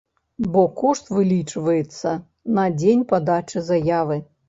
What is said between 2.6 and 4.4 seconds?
дзень падачы заявы.